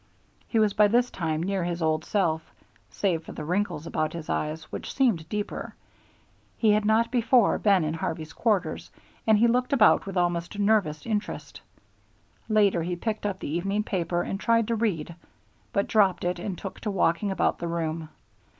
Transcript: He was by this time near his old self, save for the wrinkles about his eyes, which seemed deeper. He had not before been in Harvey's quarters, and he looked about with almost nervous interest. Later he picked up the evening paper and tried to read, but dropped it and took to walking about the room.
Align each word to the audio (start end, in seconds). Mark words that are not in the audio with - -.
He 0.47 0.57
was 0.57 0.73
by 0.73 0.87
this 0.87 1.11
time 1.11 1.43
near 1.43 1.63
his 1.63 1.79
old 1.79 2.03
self, 2.05 2.51
save 2.89 3.23
for 3.23 3.33
the 3.33 3.45
wrinkles 3.45 3.85
about 3.85 4.13
his 4.13 4.31
eyes, 4.31 4.63
which 4.71 4.91
seemed 4.91 5.29
deeper. 5.29 5.75
He 6.57 6.71
had 6.71 6.85
not 6.85 7.11
before 7.11 7.59
been 7.59 7.83
in 7.83 7.93
Harvey's 7.93 8.33
quarters, 8.33 8.89
and 9.27 9.37
he 9.37 9.45
looked 9.45 9.73
about 9.73 10.07
with 10.07 10.17
almost 10.17 10.57
nervous 10.57 11.05
interest. 11.05 11.61
Later 12.49 12.81
he 12.81 12.95
picked 12.95 13.27
up 13.27 13.37
the 13.41 13.49
evening 13.49 13.83
paper 13.83 14.23
and 14.23 14.39
tried 14.39 14.67
to 14.69 14.75
read, 14.75 15.13
but 15.71 15.85
dropped 15.85 16.23
it 16.23 16.39
and 16.39 16.57
took 16.57 16.79
to 16.79 16.89
walking 16.89 17.29
about 17.29 17.59
the 17.59 17.67
room. 17.67 18.09